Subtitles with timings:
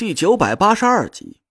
[0.00, 1.42] 第九百八十二集，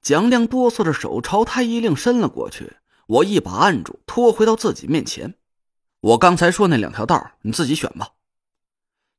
[0.00, 2.76] 蒋亮哆嗦着手朝太医令伸了过去，
[3.08, 5.34] 我一把按住，拖回到自己面前。
[5.98, 8.10] 我刚才说那两条道，你自己选吧。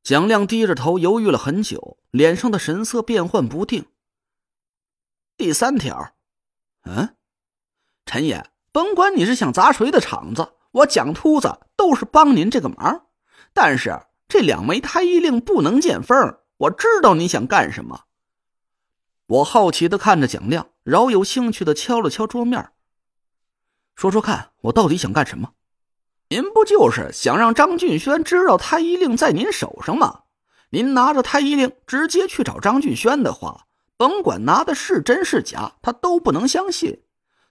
[0.02, 3.84] 蒋亮低着头犹豫了很久，脸上的神色变幻不定。
[5.36, 6.14] 第三条，
[6.84, 7.14] 嗯，
[8.06, 13.08] 陈爷，甭管你是想砸谁的场子，我蒋秃子都是帮您这个忙。
[13.52, 18.04] 但是这两枚太医令不能见风，我知道你想干什么。
[19.28, 22.70] 我好奇的看着蒋亮，饶有兴趣的敲了敲桌面。
[23.96, 25.54] 说说看，我到底想干什么？
[26.28, 30.20] 您不就是想让张俊轩知道太医令在您手上吗？
[30.70, 37.02] 您拿着太医令直接去找张俊轩的话，甭管拿的是真是假，他都不能相信。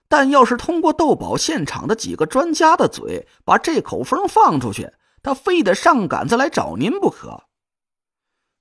[0.08, 4.90] 但要是通过斗宝现场的几个专家的嘴把这口风放出去，
[5.22, 7.44] 他非得上杆子来找您不可。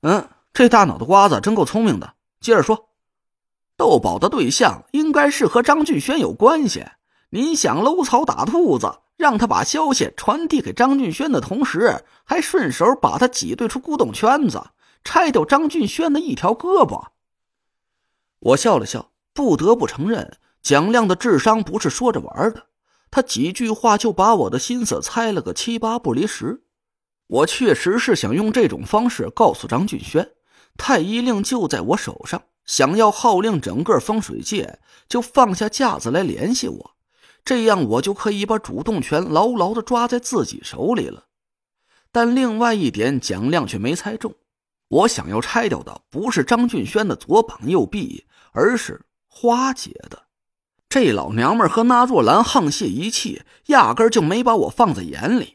[0.01, 2.15] 嗯，这大脑的瓜子真够聪明的。
[2.41, 2.89] 接着说。
[3.77, 6.85] 斗宝的对象应该是和张俊轩有关系。
[7.29, 14.61] 您想搂草打兔子，让他把消息传递给张俊轩的同时，还顺手把他挤兑出古董圈子，
[15.03, 17.07] 拆掉张俊轩的一条胳膊。
[18.39, 22.67] 我笑了笑，不得不承认，蒋亮的智商不是说着玩的。
[23.11, 26.63] 他几句话就把我的心思猜了个七八不离十。
[27.27, 30.31] 我确实是想用这种方式告诉张俊轩，
[30.77, 32.43] 太医令就在我手上。
[32.65, 36.91] 想要号令整个风水界，就放下架子来联系我，
[37.43, 41.25] 这样我就可以把主动权牢牢的抓在自己手里了。
[42.11, 44.33] 但另外一点，蒋亮却没猜中。
[44.87, 50.23] 我想要拆掉的不是张俊轩的左膀右臂，而是花姐的。
[50.87, 55.54] 这老娘们和那若兰沆瀣一气，压根就没把我放在眼里。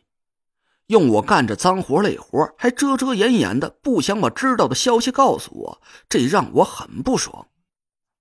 [0.91, 7.47] 用我干着脏活累活，还遮遮掩掩的，不想把知道的消息告诉我，这让我很不爽。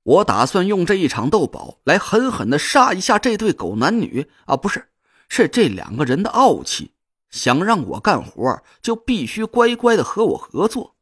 [0.03, 4.89] 我打算用这一场斗宝来狠狠的杀一下这对狗男女啊，不是，
[5.28, 6.92] 是这两个人的傲气。
[7.32, 10.95] 想让我干活，就必须乖乖的和我合作。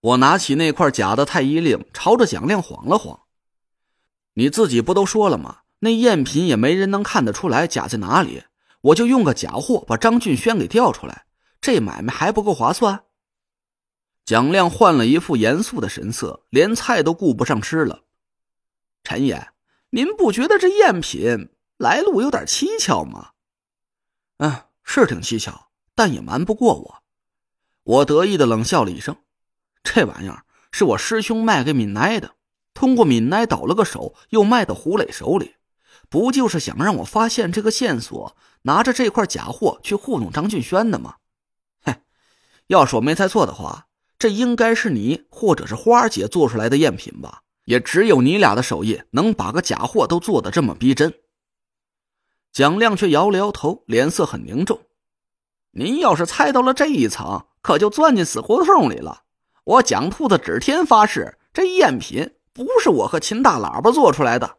[0.00, 3.20] 我拿起那块假的太医令，朝着蒋亮晃了晃
[4.34, 5.58] ：“你自己不都说了吗？
[5.80, 8.44] 那赝品也没人能看得出来假在哪里。”
[8.86, 11.26] 我就用个假货把张俊轩给调出来，
[11.60, 13.04] 这买卖还不够划算。
[14.24, 18.02] 蒋亮换了一副严肃的神色，连菜都顾不上吃了。
[19.02, 19.48] 陈爷，
[19.90, 23.30] 您不觉得这赝品来路有点蹊跷吗？
[24.38, 27.02] 嗯，是挺蹊跷，但也瞒不过我。
[27.82, 29.16] 我得意的冷笑了一声
[29.82, 32.34] ：“这玩意儿是我师兄卖给敏奈的，
[32.74, 35.54] 通过敏奈倒了个手，又卖到胡磊手里。”
[36.08, 38.36] 不就是想让我发现这个线索，
[38.66, 41.14] 拿着这块假货去糊弄张俊轩的吗？
[41.84, 41.94] 嘿，
[42.66, 43.86] 要是我没猜错的话，
[44.18, 47.42] 这应该是你或者是花姐做出来的赝品吧？
[47.66, 51.14] 也只有你俩的手艺能把个假货都做得这么逼真。
[52.52, 54.80] 蒋亮却摇了摇头，脸色很凝重。
[55.70, 59.22] 您要是猜到了这一层，可就钻进死胡同里了。
[59.62, 64.56] 我蒋兔子指天发誓，这赝品不是我和秦大喇叭做出来的。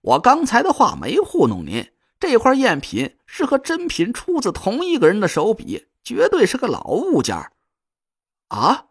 [0.00, 1.88] 我刚才的话没糊弄您，
[2.18, 7.36] 这块赝品是和真品出自同一个人的手笔，绝对是个老物件
[8.48, 8.86] 啊！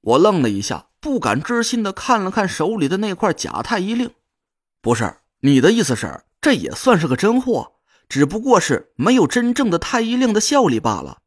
[0.00, 4.12] 我愣了一下，不敢置信的看了看手里的那块假太医令。
[4.80, 7.72] 不是你的意思是，这也算是个真货，
[8.08, 11.18] 只不过是没有真正的太医令的效力罢了。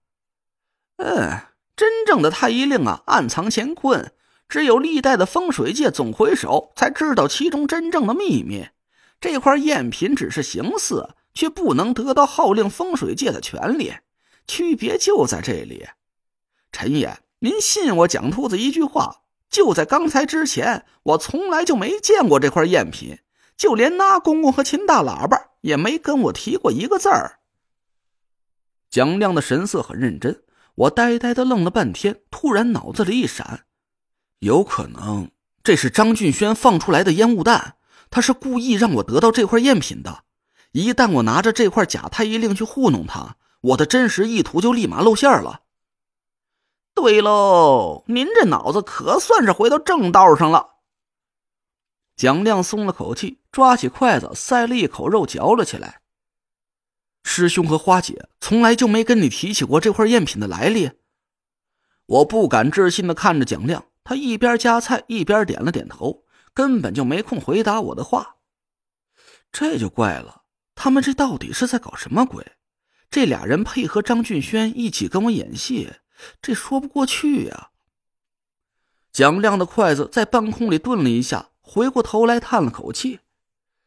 [0.96, 1.42] 嗯，
[1.76, 4.14] 真正的太医令啊，暗藏乾坤。
[4.48, 8.68] 只有历代的风水界总回首才知道其中真正的秘密。
[9.22, 13.94] 这块赝品只是形似，却不能得到号令风水界的权利。
[14.48, 15.88] 区别就在这里。
[16.72, 19.22] 陈爷，您信我蒋秃子一句话？
[19.50, 23.20] 就在刚才之前，我从来就没见过这块赝品，
[23.58, 27.40] 就连那公公和秦大喇叭也没跟我提过一个字儿。
[28.90, 30.44] 蒋亮的神色很认真，
[30.76, 33.66] 我呆呆的愣了半天，突然脑子里一闪。
[34.40, 35.30] 有可能
[35.64, 37.76] 这是张俊轩放出来的烟雾弹，
[38.10, 40.24] 他是故意让我得到这块赝品的。
[40.72, 45.62] 一旦我拿着这块假太医令去糊弄他，我的真实意图就立马露馅了。
[46.94, 50.76] 对喽，您这脑子可算是回到正道上了。
[52.16, 56.02] 蒋亮松了口气，抓起筷子塞了一口肉嚼了起来。
[57.24, 60.92] 师兄和花姐从来就没跟你提起过这块赝品的来历。
[62.06, 63.86] 我不敢置信的看着蒋亮。
[64.04, 66.24] 他一边夹菜一边点了点头，
[66.56, 68.38] 根本就没空回答我的话。
[69.52, 70.41] 这就怪了，
[70.76, 72.46] 他们这到底是在搞什么鬼？
[73.10, 75.92] 这俩人配合张俊轩一起跟我演戏，
[76.42, 77.70] 这说不过去呀。
[79.12, 83.20] 蒋亮的筷子在半空里顿了一下，回过头来叹了口气：“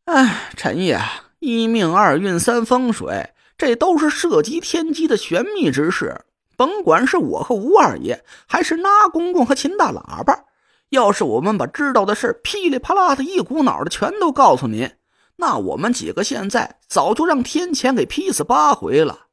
[0.05, 1.01] 哎，陈爷，
[1.39, 6.27] 一命二运三风水，这都是涉及天机的玄秘之事。
[6.57, 10.45] 甭管是我和吴二爷，还是那公公和秦大喇叭，
[10.91, 14.91] 要是我们把知道的事噼里啪啦的一股脑的全都告诉您，
[15.37, 19.27] 那我们几个现在早就让天谴给劈死八回了。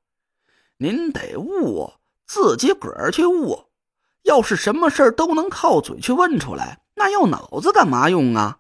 [0.77, 1.93] 您得悟，
[2.25, 3.67] 自己个儿去悟。”
[4.23, 8.59] 要是什么事都能靠嘴去问出来，那要脑子干嘛用啊？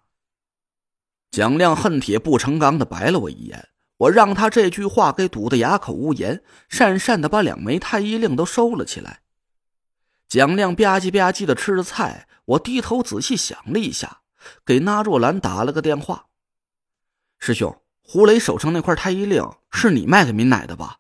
[1.29, 9.21] 蒋亮恨铁不成钢的白了我一眼，我让他这句话给堵得哑口无言，讪讪的把两枚太医令都收了起来。
[10.27, 14.21] 蒋亮吧唧吧唧的吃着菜，我低头仔细想了一下，
[14.65, 16.25] 给那若兰打了个电话
[17.41, 20.99] ：“师兄，胡雷手上那块太医令是你卖给民奶的吧？”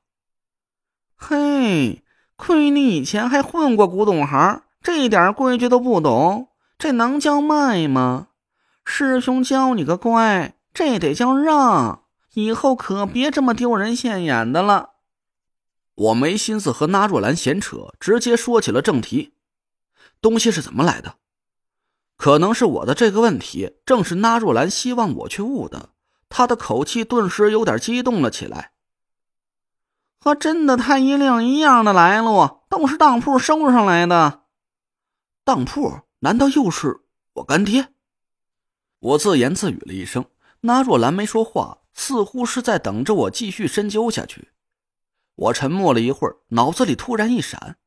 [1.15, 2.03] 嘿。
[2.35, 6.49] 亏你以前还混过古董行，这一点规矩都不懂，
[6.79, 8.29] 这能叫卖吗？
[8.83, 14.93] 师兄教你个乖，这得叫让，以后可别这么丢人现眼的了。
[15.93, 19.35] 我没心思和那若兰闲扯，直接说起了正题。
[20.19, 21.17] 东西是怎么来的？
[22.17, 25.90] 可能是我的这个问题，正是那若兰希望我去悟的。
[26.31, 28.71] 他的口气顿时有点激动了起来。
[30.19, 34.43] 和真的太医令一样的来路，都是当铺收上来的。
[35.43, 37.01] 当铺难道又是
[37.33, 37.89] 我干爹？
[38.99, 40.25] 我自言自语了一声。
[40.61, 44.49] 那若兰没说话，似乎是在等着我继续深究下去。
[45.33, 47.77] 我沉默了一会儿，脑子里突然一闪：“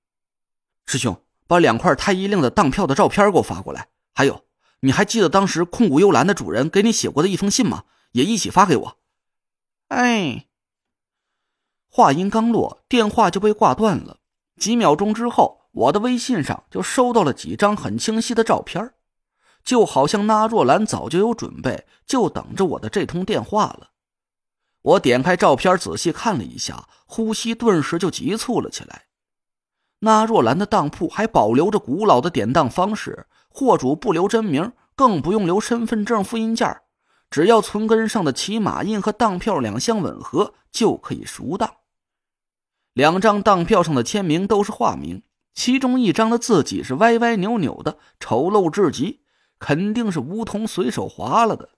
[0.85, 3.91] 师兄，把两块太医令的当票的照片给我发过来。
[4.12, 4.44] 还有，
[4.81, 7.85] 你还记得当时控股幽兰的主人给你写过的一封信吗？
[8.14, 8.99] 也一起发给我。”
[9.94, 10.46] 哎。
[11.88, 14.19] 话音刚落，电话就被挂断了。
[14.58, 18.94] 几秒钟之后，我的微信上就收到了几张很清晰的照片，
[19.62, 23.90] 就好像那若兰早就有准备，就等着我的这通电话了。
[24.82, 29.06] 我点开照片仔细看了一下，呼吸顿时就急促了起来。
[30.00, 36.82] 那若兰的当铺还保留着古老的典当方式，货主不留真名，更不用留身份证复印件，
[37.30, 41.74] 只要存根上的骑马印和当票两相吻合，就可以赎当。
[42.92, 45.22] 两张当票上的签名都是化名，
[45.52, 49.22] 其中一张的字迹是歪歪扭扭的，丑陋至极，
[49.58, 51.70] 肯定是梧桐随手划了的；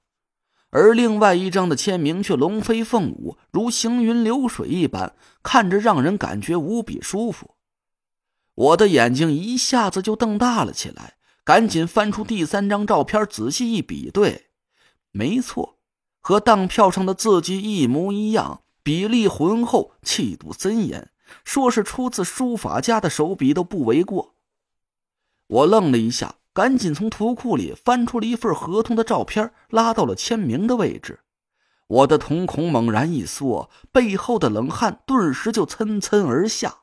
[0.70, 7.54] 而另外一张的签名却龙飞凤舞，如行云流水一般，看着让人感觉无比舒服。
[8.54, 14.45] 我的眼睛一下子就瞪大了起来，赶紧翻出第三张照片，仔细一比对，
[15.16, 15.78] 没错，
[16.20, 18.60] 和当票上的字迹一模一样。
[18.82, 21.10] 比例浑厚，气度森严，
[21.42, 24.34] 说是出自书法家的手笔都不为过。
[25.48, 31.20] 我愣了一下，赶紧从图库里翻出了一份合同的照片，拉到了签名的位置。
[31.88, 36.82] 我的瞳孔猛然一缩，背后的冷汗顿时就涔涔而下。